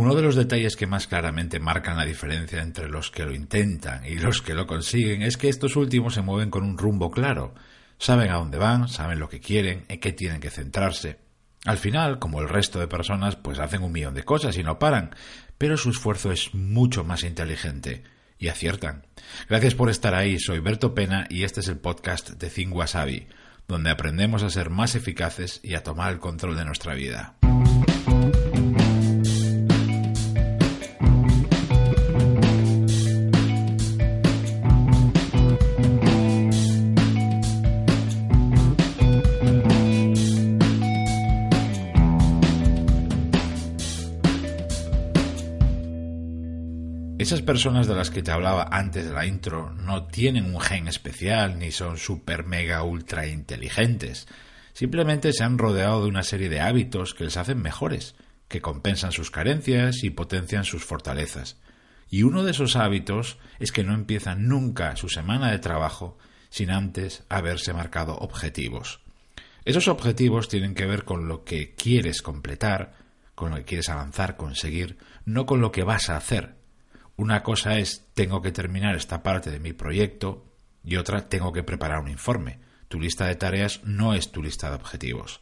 Uno 0.00 0.14
de 0.14 0.22
los 0.22 0.36
detalles 0.36 0.76
que 0.76 0.86
más 0.86 1.08
claramente 1.08 1.58
marcan 1.58 1.96
la 1.96 2.04
diferencia 2.04 2.62
entre 2.62 2.88
los 2.88 3.10
que 3.10 3.24
lo 3.24 3.34
intentan 3.34 4.04
y 4.04 4.14
los 4.14 4.42
que 4.42 4.54
lo 4.54 4.64
consiguen 4.64 5.22
es 5.22 5.36
que 5.36 5.48
estos 5.48 5.74
últimos 5.74 6.14
se 6.14 6.22
mueven 6.22 6.50
con 6.50 6.62
un 6.62 6.78
rumbo 6.78 7.10
claro. 7.10 7.52
Saben 7.98 8.30
a 8.30 8.36
dónde 8.36 8.58
van, 8.58 8.86
saben 8.86 9.18
lo 9.18 9.28
que 9.28 9.40
quieren, 9.40 9.86
en 9.88 9.98
qué 9.98 10.12
tienen 10.12 10.40
que 10.40 10.50
centrarse. 10.50 11.18
Al 11.64 11.78
final, 11.78 12.20
como 12.20 12.40
el 12.40 12.48
resto 12.48 12.78
de 12.78 12.86
personas, 12.86 13.34
pues 13.34 13.58
hacen 13.58 13.82
un 13.82 13.90
millón 13.90 14.14
de 14.14 14.22
cosas 14.22 14.56
y 14.56 14.62
no 14.62 14.78
paran, 14.78 15.16
pero 15.58 15.76
su 15.76 15.90
esfuerzo 15.90 16.30
es 16.30 16.54
mucho 16.54 17.02
más 17.02 17.24
inteligente 17.24 18.04
y 18.38 18.46
aciertan. 18.46 19.04
Gracias 19.48 19.74
por 19.74 19.90
estar 19.90 20.14
ahí, 20.14 20.38
soy 20.38 20.60
Berto 20.60 20.94
Pena 20.94 21.26
y 21.28 21.42
este 21.42 21.58
es 21.58 21.66
el 21.66 21.78
podcast 21.78 22.30
de 22.30 22.50
Think 22.50 22.72
donde 23.66 23.90
aprendemos 23.90 24.44
a 24.44 24.50
ser 24.50 24.70
más 24.70 24.94
eficaces 24.94 25.58
y 25.64 25.74
a 25.74 25.82
tomar 25.82 26.12
el 26.12 26.20
control 26.20 26.56
de 26.56 26.64
nuestra 26.64 26.94
vida. 26.94 27.34
Esas 47.18 47.42
personas 47.42 47.88
de 47.88 47.96
las 47.96 48.10
que 48.10 48.22
te 48.22 48.30
hablaba 48.30 48.68
antes 48.70 49.04
de 49.04 49.12
la 49.12 49.26
intro 49.26 49.70
no 49.72 50.06
tienen 50.06 50.54
un 50.54 50.60
gen 50.60 50.86
especial 50.86 51.58
ni 51.58 51.72
son 51.72 51.98
super 51.98 52.44
mega 52.44 52.84
ultra 52.84 53.26
inteligentes. 53.26 54.28
Simplemente 54.72 55.32
se 55.32 55.42
han 55.42 55.58
rodeado 55.58 56.04
de 56.04 56.10
una 56.10 56.22
serie 56.22 56.48
de 56.48 56.60
hábitos 56.60 57.14
que 57.14 57.24
les 57.24 57.36
hacen 57.36 57.60
mejores, 57.60 58.14
que 58.46 58.60
compensan 58.60 59.10
sus 59.10 59.32
carencias 59.32 60.04
y 60.04 60.10
potencian 60.10 60.62
sus 60.62 60.84
fortalezas. 60.84 61.56
Y 62.08 62.22
uno 62.22 62.44
de 62.44 62.52
esos 62.52 62.76
hábitos 62.76 63.38
es 63.58 63.72
que 63.72 63.82
no 63.82 63.94
empiezan 63.94 64.46
nunca 64.46 64.94
su 64.94 65.08
semana 65.08 65.50
de 65.50 65.58
trabajo 65.58 66.18
sin 66.50 66.70
antes 66.70 67.24
haberse 67.28 67.72
marcado 67.72 68.16
objetivos. 68.16 69.00
Esos 69.64 69.88
objetivos 69.88 70.48
tienen 70.48 70.76
que 70.76 70.86
ver 70.86 71.02
con 71.02 71.26
lo 71.26 71.42
que 71.42 71.74
quieres 71.74 72.22
completar, 72.22 72.94
con 73.34 73.50
lo 73.50 73.56
que 73.56 73.64
quieres 73.64 73.88
avanzar, 73.88 74.36
conseguir, 74.36 74.98
no 75.24 75.46
con 75.46 75.60
lo 75.60 75.72
que 75.72 75.82
vas 75.82 76.10
a 76.10 76.16
hacer. 76.16 76.58
Una 77.18 77.42
cosa 77.42 77.78
es 77.78 78.06
tengo 78.14 78.42
que 78.42 78.52
terminar 78.52 78.94
esta 78.94 79.24
parte 79.24 79.50
de 79.50 79.58
mi 79.58 79.72
proyecto 79.72 80.46
y 80.84 80.94
otra 80.94 81.28
tengo 81.28 81.52
que 81.52 81.64
preparar 81.64 81.98
un 81.98 82.08
informe. 82.08 82.60
Tu 82.86 83.00
lista 83.00 83.26
de 83.26 83.34
tareas 83.34 83.80
no 83.82 84.14
es 84.14 84.30
tu 84.30 84.40
lista 84.40 84.68
de 84.68 84.76
objetivos. 84.76 85.40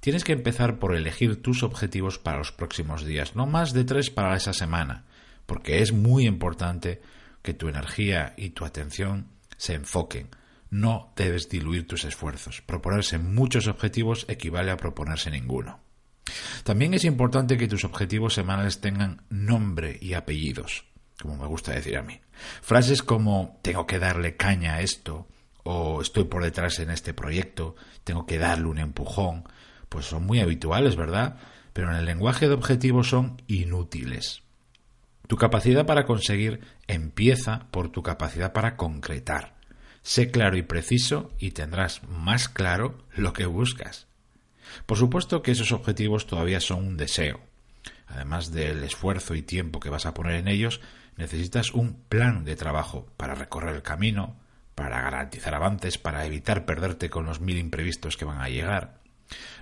Tienes 0.00 0.24
que 0.24 0.34
empezar 0.34 0.78
por 0.78 0.94
elegir 0.94 1.40
tus 1.40 1.62
objetivos 1.62 2.18
para 2.18 2.36
los 2.36 2.52
próximos 2.52 3.02
días, 3.02 3.34
no 3.34 3.46
más 3.46 3.72
de 3.72 3.84
tres 3.84 4.10
para 4.10 4.36
esa 4.36 4.52
semana, 4.52 5.06
porque 5.46 5.80
es 5.80 5.90
muy 5.90 6.26
importante 6.26 7.00
que 7.40 7.54
tu 7.54 7.68
energía 7.68 8.34
y 8.36 8.50
tu 8.50 8.66
atención 8.66 9.28
se 9.56 9.72
enfoquen. 9.72 10.28
No 10.68 11.14
debes 11.16 11.48
diluir 11.48 11.86
tus 11.86 12.04
esfuerzos. 12.04 12.60
Proponerse 12.60 13.16
muchos 13.16 13.68
objetivos 13.68 14.26
equivale 14.28 14.70
a 14.70 14.76
proponerse 14.76 15.30
ninguno. 15.30 15.80
También 16.62 16.92
es 16.92 17.04
importante 17.04 17.56
que 17.56 17.68
tus 17.68 17.86
objetivos 17.86 18.34
semanales 18.34 18.82
tengan 18.82 19.22
nombre 19.30 19.96
y 19.98 20.12
apellidos 20.12 20.84
como 21.26 21.42
me 21.42 21.48
gusta 21.48 21.72
decir 21.72 21.96
a 21.96 22.02
mí. 22.02 22.20
Frases 22.62 23.02
como 23.02 23.58
tengo 23.62 23.86
que 23.86 23.98
darle 23.98 24.36
caña 24.36 24.74
a 24.74 24.80
esto, 24.80 25.26
o 25.64 26.00
estoy 26.00 26.24
por 26.24 26.44
detrás 26.44 26.78
en 26.78 26.90
este 26.90 27.12
proyecto, 27.12 27.74
tengo 28.04 28.26
que 28.26 28.38
darle 28.38 28.66
un 28.66 28.78
empujón, 28.78 29.44
pues 29.88 30.06
son 30.06 30.24
muy 30.24 30.40
habituales, 30.40 30.96
¿verdad? 30.96 31.38
Pero 31.72 31.90
en 31.90 31.96
el 31.96 32.04
lenguaje 32.04 32.48
de 32.48 32.54
objetivos 32.54 33.08
son 33.08 33.42
inútiles. 33.48 34.42
Tu 35.26 35.36
capacidad 35.36 35.86
para 35.86 36.06
conseguir 36.06 36.60
empieza 36.86 37.66
por 37.72 37.90
tu 37.90 38.02
capacidad 38.02 38.52
para 38.52 38.76
concretar. 38.76 39.56
Sé 40.02 40.30
claro 40.30 40.56
y 40.56 40.62
preciso 40.62 41.32
y 41.40 41.50
tendrás 41.50 42.04
más 42.04 42.48
claro 42.48 42.98
lo 43.16 43.32
que 43.32 43.46
buscas. 43.46 44.06
Por 44.86 44.98
supuesto 44.98 45.42
que 45.42 45.50
esos 45.50 45.72
objetivos 45.72 46.26
todavía 46.28 46.60
son 46.60 46.86
un 46.86 46.96
deseo. 46.96 47.40
Además 48.06 48.52
del 48.52 48.84
esfuerzo 48.84 49.34
y 49.34 49.42
tiempo 49.42 49.80
que 49.80 49.90
vas 49.90 50.06
a 50.06 50.14
poner 50.14 50.36
en 50.36 50.48
ellos, 50.48 50.80
necesitas 51.16 51.72
un 51.72 52.02
plan 52.08 52.44
de 52.44 52.56
trabajo 52.56 53.06
para 53.16 53.34
recorrer 53.34 53.74
el 53.74 53.82
camino, 53.82 54.36
para 54.74 55.00
garantizar 55.00 55.54
avances, 55.54 55.98
para 55.98 56.24
evitar 56.26 56.64
perderte 56.64 57.10
con 57.10 57.26
los 57.26 57.40
mil 57.40 57.58
imprevistos 57.58 58.16
que 58.16 58.24
van 58.24 58.40
a 58.40 58.48
llegar. 58.48 59.00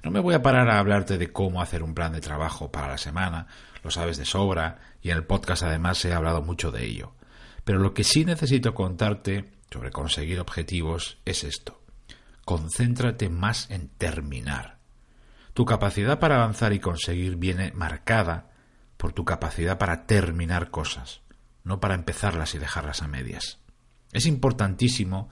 No 0.03 0.11
me 0.11 0.21
voy 0.21 0.35
a 0.35 0.43
parar 0.43 0.69
a 0.69 0.79
hablarte 0.79 1.17
de 1.17 1.33
cómo 1.33 1.63
hacer 1.63 1.83
un 1.83 1.95
plan 1.95 2.13
de 2.13 2.21
trabajo 2.21 2.71
para 2.71 2.89
la 2.89 2.99
semana, 2.99 3.47
lo 3.83 3.91
sabes 3.91 4.19
de 4.19 4.25
sobra, 4.25 4.79
y 5.01 5.11
en 5.11 5.17
el 5.17 5.25
podcast 5.25 5.63
además 5.63 6.05
he 6.05 6.13
hablado 6.13 6.43
mucho 6.43 6.71
de 6.71 6.85
ello. 6.85 7.15
Pero 7.65 7.79
lo 7.79 7.95
que 7.95 8.05
sí 8.05 8.25
necesito 8.25 8.75
contarte 8.75 9.53
sobre 9.71 9.91
conseguir 9.91 10.41
objetivos 10.41 11.19
es 11.25 11.45
esto. 11.45 11.81
Concéntrate 12.45 13.31
más 13.31 13.71
en 13.71 13.89
terminar. 13.89 14.74
Tu 15.55 15.65
capacidad 15.65 16.19
para 16.19 16.37
avanzar 16.37 16.73
y 16.73 16.81
conseguir 16.81 17.37
viene 17.37 17.73
marcada 17.73 18.51
por 18.97 19.13
tu 19.13 19.25
capacidad 19.25 19.79
para 19.79 20.07
terminar 20.07 20.71
cosas 20.71 21.25
no 21.65 21.81
para 21.81 21.95
empezarlas 21.95 22.55
y 22.55 22.59
dejarlas 22.59 23.03
a 23.03 23.09
medias. 23.09 23.59
Es 24.13 24.27
importantísimo 24.27 25.31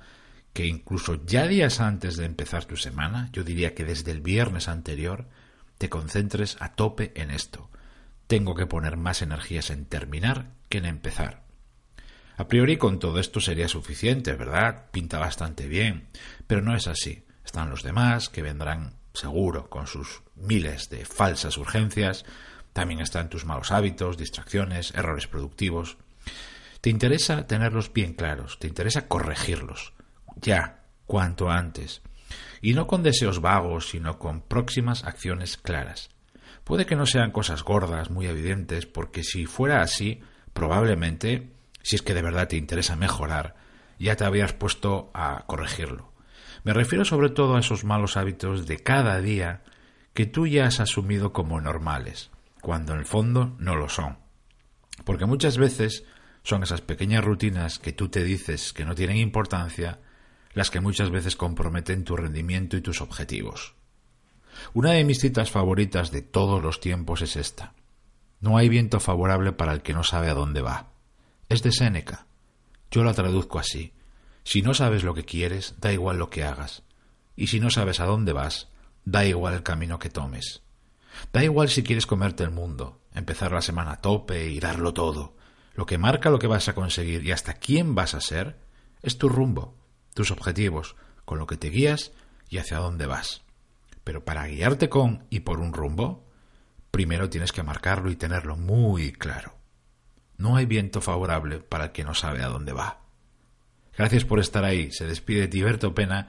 que 0.52 0.66
incluso 0.66 1.24
ya 1.24 1.46
días 1.46 1.80
antes 1.80 2.16
de 2.16 2.24
empezar 2.24 2.64
tu 2.64 2.76
semana, 2.76 3.28
yo 3.32 3.44
diría 3.44 3.74
que 3.74 3.84
desde 3.84 4.10
el 4.10 4.20
viernes 4.20 4.68
anterior, 4.68 5.28
te 5.78 5.88
concentres 5.88 6.56
a 6.60 6.74
tope 6.74 7.12
en 7.14 7.30
esto. 7.30 7.70
Tengo 8.26 8.54
que 8.54 8.66
poner 8.66 8.96
más 8.96 9.22
energías 9.22 9.70
en 9.70 9.86
terminar 9.86 10.50
que 10.68 10.78
en 10.78 10.86
empezar. 10.86 11.42
A 12.36 12.48
priori 12.48 12.76
con 12.76 12.98
todo 12.98 13.20
esto 13.20 13.40
sería 13.40 13.68
suficiente, 13.68 14.32
¿verdad? 14.34 14.90
Pinta 14.90 15.18
bastante 15.18 15.68
bien, 15.68 16.08
pero 16.46 16.62
no 16.62 16.74
es 16.74 16.86
así. 16.86 17.24
Están 17.44 17.70
los 17.70 17.82
demás, 17.82 18.28
que 18.28 18.42
vendrán 18.42 18.94
seguro 19.14 19.68
con 19.68 19.86
sus 19.86 20.22
miles 20.36 20.88
de 20.88 21.04
falsas 21.04 21.56
urgencias, 21.56 22.24
también 22.72 23.00
están 23.00 23.28
tus 23.28 23.44
malos 23.44 23.70
hábitos, 23.70 24.16
distracciones, 24.16 24.94
errores 24.94 25.26
productivos. 25.26 25.98
Te 26.80 26.90
interesa 26.90 27.46
tenerlos 27.46 27.92
bien 27.92 28.14
claros, 28.14 28.58
te 28.58 28.66
interesa 28.66 29.08
corregirlos, 29.08 29.92
ya, 30.36 30.84
cuanto 31.06 31.50
antes, 31.50 32.02
y 32.60 32.74
no 32.74 32.86
con 32.86 33.02
deseos 33.02 33.40
vagos, 33.40 33.90
sino 33.90 34.18
con 34.18 34.40
próximas 34.40 35.04
acciones 35.04 35.56
claras. 35.56 36.08
Puede 36.64 36.86
que 36.86 36.96
no 36.96 37.06
sean 37.06 37.32
cosas 37.32 37.62
gordas, 37.62 38.10
muy 38.10 38.26
evidentes, 38.26 38.86
porque 38.86 39.22
si 39.24 39.46
fuera 39.46 39.82
así, 39.82 40.20
probablemente, 40.52 41.52
si 41.82 41.96
es 41.96 42.02
que 42.02 42.14
de 42.14 42.22
verdad 42.22 42.48
te 42.48 42.56
interesa 42.56 42.96
mejorar, 42.96 43.56
ya 43.98 44.16
te 44.16 44.24
habrías 44.24 44.52
puesto 44.52 45.10
a 45.12 45.44
corregirlo. 45.46 46.11
Me 46.64 46.72
refiero 46.72 47.04
sobre 47.04 47.30
todo 47.30 47.56
a 47.56 47.60
esos 47.60 47.84
malos 47.84 48.16
hábitos 48.16 48.66
de 48.66 48.78
cada 48.78 49.20
día 49.20 49.62
que 50.14 50.26
tú 50.26 50.46
ya 50.46 50.66
has 50.66 50.80
asumido 50.80 51.32
como 51.32 51.60
normales, 51.60 52.30
cuando 52.60 52.92
en 52.92 53.00
el 53.00 53.04
fondo 53.04 53.56
no 53.58 53.76
lo 53.76 53.88
son. 53.88 54.18
Porque 55.04 55.26
muchas 55.26 55.58
veces 55.58 56.04
son 56.42 56.62
esas 56.62 56.80
pequeñas 56.80 57.24
rutinas 57.24 57.78
que 57.78 57.92
tú 57.92 58.08
te 58.08 58.22
dices 58.24 58.72
que 58.72 58.84
no 58.84 58.94
tienen 58.94 59.16
importancia 59.16 60.00
las 60.54 60.70
que 60.70 60.80
muchas 60.80 61.10
veces 61.10 61.34
comprometen 61.34 62.04
tu 62.04 62.16
rendimiento 62.16 62.76
y 62.76 62.82
tus 62.82 63.00
objetivos. 63.00 63.74
Una 64.74 64.92
de 64.92 65.04
mis 65.04 65.20
citas 65.20 65.50
favoritas 65.50 66.10
de 66.10 66.22
todos 66.22 66.62
los 66.62 66.80
tiempos 66.80 67.22
es 67.22 67.36
esta. 67.36 67.72
No 68.40 68.58
hay 68.58 68.68
viento 68.68 69.00
favorable 69.00 69.52
para 69.52 69.72
el 69.72 69.82
que 69.82 69.94
no 69.94 70.04
sabe 70.04 70.28
a 70.28 70.34
dónde 70.34 70.60
va. 70.60 70.90
Es 71.48 71.62
de 71.62 71.72
Séneca. 71.72 72.26
Yo 72.90 73.02
la 73.02 73.14
traduzco 73.14 73.58
así. 73.58 73.94
Si 74.44 74.62
no 74.62 74.74
sabes 74.74 75.04
lo 75.04 75.14
que 75.14 75.24
quieres, 75.24 75.74
da 75.80 75.92
igual 75.92 76.18
lo 76.18 76.30
que 76.30 76.44
hagas. 76.44 76.82
Y 77.36 77.46
si 77.48 77.60
no 77.60 77.70
sabes 77.70 78.00
a 78.00 78.06
dónde 78.06 78.32
vas, 78.32 78.68
da 79.04 79.24
igual 79.24 79.54
el 79.54 79.62
camino 79.62 79.98
que 79.98 80.10
tomes. 80.10 80.62
Da 81.32 81.44
igual 81.44 81.68
si 81.68 81.82
quieres 81.82 82.06
comerte 82.06 82.42
el 82.42 82.50
mundo, 82.50 83.00
empezar 83.14 83.52
la 83.52 83.62
semana 83.62 83.92
a 83.92 84.00
tope 84.00 84.48
y 84.48 84.60
darlo 84.60 84.94
todo, 84.94 85.36
lo 85.74 85.86
que 85.86 85.98
marca 85.98 86.30
lo 86.30 86.38
que 86.38 86.46
vas 86.46 86.68
a 86.68 86.74
conseguir 86.74 87.24
y 87.24 87.32
hasta 87.32 87.54
quién 87.54 87.94
vas 87.94 88.14
a 88.14 88.20
ser 88.20 88.58
es 89.02 89.18
tu 89.18 89.28
rumbo, 89.28 89.76
tus 90.14 90.30
objetivos, 90.30 90.96
con 91.24 91.38
lo 91.38 91.46
que 91.46 91.56
te 91.56 91.70
guías 91.70 92.12
y 92.48 92.58
hacia 92.58 92.78
dónde 92.78 93.06
vas. 93.06 93.42
Pero 94.04 94.24
para 94.24 94.46
guiarte 94.46 94.88
con 94.88 95.26
y 95.30 95.40
por 95.40 95.60
un 95.60 95.72
rumbo, 95.72 96.28
primero 96.90 97.30
tienes 97.30 97.52
que 97.52 97.62
marcarlo 97.62 98.10
y 98.10 98.16
tenerlo 98.16 98.56
muy 98.56 99.12
claro. 99.12 99.56
No 100.36 100.56
hay 100.56 100.66
viento 100.66 101.00
favorable 101.00 101.60
para 101.60 101.84
el 101.84 101.92
que 101.92 102.04
no 102.04 102.14
sabe 102.14 102.42
a 102.42 102.48
dónde 102.48 102.72
va. 102.72 103.01
Gracias 103.96 104.24
por 104.24 104.40
estar 104.40 104.64
ahí. 104.64 104.90
Se 104.92 105.06
despide 105.06 105.48
Tiberto 105.48 105.94
Pena 105.94 106.28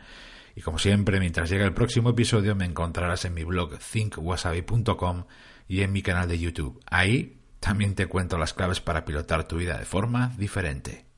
y 0.55 0.61
como 0.61 0.77
siempre, 0.77 1.19
mientras 1.19 1.49
llega 1.49 1.65
el 1.65 1.73
próximo 1.73 2.11
episodio 2.11 2.55
me 2.55 2.65
encontrarás 2.65 3.25
en 3.25 3.33
mi 3.33 3.43
blog 3.43 3.79
thinkwasabi.com 3.79 5.25
y 5.67 5.81
en 5.81 5.91
mi 5.91 6.01
canal 6.01 6.27
de 6.27 6.39
YouTube. 6.39 6.81
Ahí 6.85 7.39
también 7.59 7.95
te 7.95 8.07
cuento 8.07 8.37
las 8.37 8.53
claves 8.53 8.79
para 8.79 9.05
pilotar 9.05 9.47
tu 9.47 9.57
vida 9.57 9.77
de 9.77 9.85
forma 9.85 10.33
diferente. 10.37 11.12